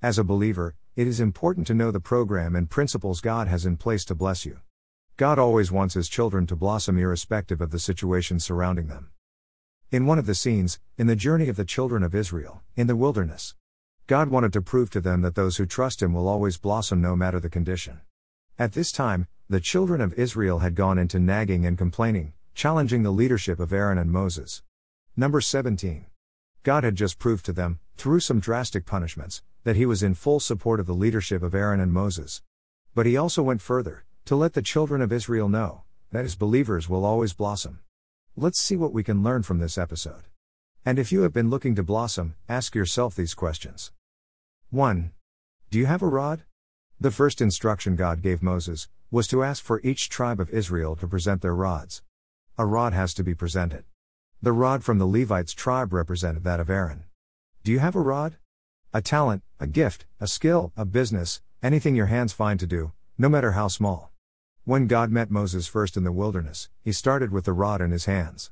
[0.00, 3.76] As a believer, it is important to know the program and principles God has in
[3.76, 4.60] place to bless you.
[5.16, 9.10] God always wants His children to blossom irrespective of the situation surrounding them.
[9.90, 12.94] In one of the scenes, in the journey of the children of Israel, in the
[12.94, 13.56] wilderness,
[14.06, 17.16] God wanted to prove to them that those who trust Him will always blossom no
[17.16, 18.00] matter the condition.
[18.56, 23.10] At this time, the children of Israel had gone into nagging and complaining, challenging the
[23.10, 24.62] leadership of Aaron and Moses.
[25.16, 26.06] Number 17.
[26.62, 30.40] God had just proved to them, through some drastic punishments, that he was in full
[30.40, 32.40] support of the leadership of Aaron and Moses.
[32.94, 36.88] But he also went further, to let the children of Israel know that his believers
[36.88, 37.80] will always blossom.
[38.34, 40.22] Let's see what we can learn from this episode.
[40.86, 43.92] And if you have been looking to blossom, ask yourself these questions.
[44.70, 45.12] 1.
[45.68, 46.44] Do you have a rod?
[46.98, 51.06] The first instruction God gave Moses was to ask for each tribe of Israel to
[51.06, 52.02] present their rods.
[52.56, 53.84] A rod has to be presented.
[54.40, 57.04] The rod from the Levites' tribe represented that of Aaron.
[57.64, 58.38] Do you have a rod?
[58.94, 63.28] A talent, a gift, a skill, a business, anything your hands find to do, no
[63.28, 64.12] matter how small.
[64.64, 68.06] When God met Moses first in the wilderness, he started with the rod in his
[68.06, 68.50] hands.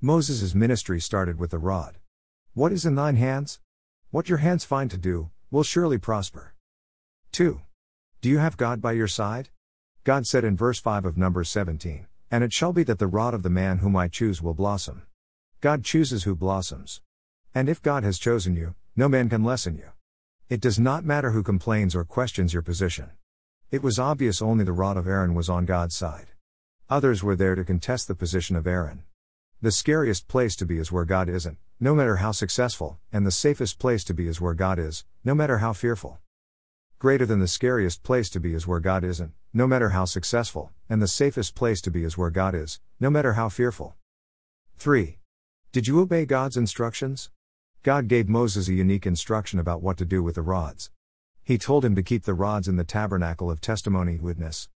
[0.00, 1.98] Moses' ministry started with the rod.
[2.54, 3.60] What is in thine hands?
[4.10, 6.54] What your hands find to do, will surely prosper.
[7.32, 7.60] 2.
[8.22, 9.50] Do you have God by your side?
[10.02, 13.34] God said in verse 5 of Numbers 17, And it shall be that the rod
[13.34, 15.02] of the man whom I choose will blossom.
[15.60, 17.02] God chooses who blossoms.
[17.54, 19.90] And if God has chosen you, no man can lessen you.
[20.48, 23.10] It does not matter who complains or questions your position.
[23.70, 26.28] It was obvious only the rod of Aaron was on God's side.
[26.88, 29.02] Others were there to contest the position of Aaron.
[29.60, 33.32] The scariest place to be is where God isn't, no matter how successful, and the
[33.32, 36.18] safest place to be is where God is, no matter how fearful.
[37.00, 40.70] Greater than the scariest place to be is where God isn't, no matter how successful,
[40.88, 43.96] and the safest place to be is where God is, no matter how fearful.
[44.76, 45.18] 3.
[45.72, 47.30] Did you obey God's instructions?
[47.84, 50.90] God gave Moses a unique instruction about what to do with the rods.
[51.42, 54.70] He told him to keep the rods in the tabernacle of testimony witness.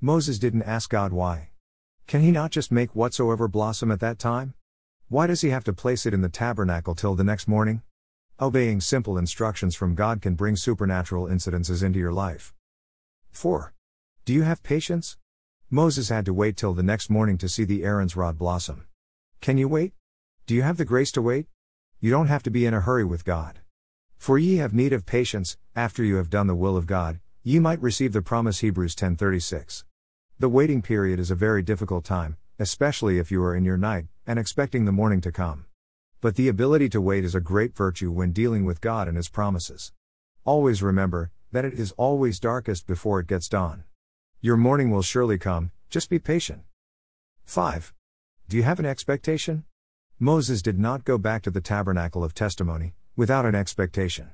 [0.00, 1.50] Moses didn't ask God why.
[2.06, 4.54] Can he not just make whatsoever blossom at that time?
[5.10, 7.82] Why does he have to place it in the tabernacle till the next morning?
[8.40, 12.54] Obeying simple instructions from God can bring supernatural incidences into your life.
[13.30, 13.74] 4.
[14.24, 15.18] Do you have patience?
[15.68, 18.86] Moses had to wait till the next morning to see the Aaron's rod blossom.
[19.42, 19.92] Can you wait?
[20.46, 21.46] Do you have the grace to wait?
[22.04, 23.60] You don't have to be in a hurry with God.
[24.18, 27.58] For ye have need of patience, after you have done the will of God, ye
[27.58, 29.84] might receive the promise Hebrews 10:36.
[30.38, 34.08] The waiting period is a very difficult time, especially if you are in your night
[34.26, 35.64] and expecting the morning to come.
[36.20, 39.30] But the ability to wait is a great virtue when dealing with God and His
[39.30, 39.90] promises.
[40.44, 43.84] Always remember that it is always darkest before it gets dawn.
[44.42, 46.64] Your morning will surely come, just be patient.
[47.46, 47.94] 5.
[48.50, 49.64] Do you have an expectation?
[50.20, 54.30] Moses did not go back to the tabernacle of testimony without an expectation.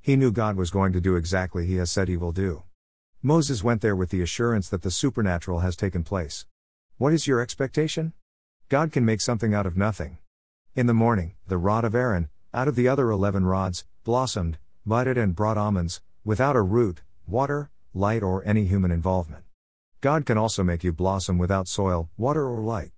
[0.00, 2.62] He knew God was going to do exactly he has said he will do.
[3.22, 6.46] Moses went there with the assurance that the supernatural has taken place.
[6.96, 8.12] What is your expectation?
[8.68, 10.18] God can make something out of nothing.
[10.76, 15.18] In the morning, the rod of Aaron, out of the other eleven rods, blossomed, budded,
[15.18, 19.42] and brought almonds, without a root, water, light, or any human involvement.
[20.00, 22.92] God can also make you blossom without soil, water, or light.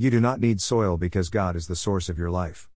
[0.00, 2.68] You do not need soil because God is the source of your life.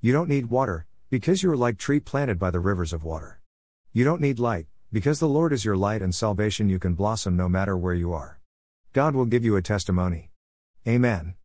[0.00, 3.40] You don't need water, because you are like tree planted by the rivers of water.
[3.92, 7.36] You don't need light, because the Lord is your light and salvation, you can blossom
[7.36, 8.38] no matter where you are.
[8.92, 10.30] God will give you a testimony.
[10.86, 11.34] Amen.